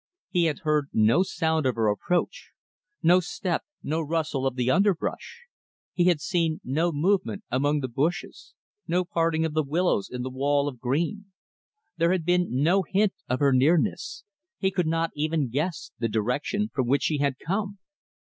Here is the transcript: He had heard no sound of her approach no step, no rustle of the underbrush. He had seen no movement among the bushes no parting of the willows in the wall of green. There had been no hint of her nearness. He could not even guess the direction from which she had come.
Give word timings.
He 0.31 0.45
had 0.45 0.61
heard 0.63 0.89
no 0.93 1.21
sound 1.21 1.67
of 1.67 1.75
her 1.75 1.87
approach 1.87 2.53
no 3.03 3.19
step, 3.19 3.65
no 3.83 4.01
rustle 4.01 4.47
of 4.47 4.55
the 4.55 4.71
underbrush. 4.71 5.43
He 5.93 6.05
had 6.05 6.19
seen 6.19 6.59
no 6.63 6.91
movement 6.91 7.43
among 7.51 7.81
the 7.81 7.87
bushes 7.87 8.55
no 8.87 9.05
parting 9.05 9.45
of 9.45 9.53
the 9.53 9.61
willows 9.61 10.09
in 10.11 10.23
the 10.23 10.31
wall 10.31 10.67
of 10.67 10.79
green. 10.79 11.25
There 11.97 12.11
had 12.13 12.25
been 12.25 12.47
no 12.63 12.81
hint 12.81 13.13
of 13.29 13.37
her 13.41 13.53
nearness. 13.53 14.23
He 14.57 14.71
could 14.71 14.87
not 14.87 15.11
even 15.13 15.49
guess 15.51 15.91
the 15.99 16.09
direction 16.09 16.71
from 16.73 16.87
which 16.87 17.03
she 17.03 17.19
had 17.19 17.37
come. 17.37 17.77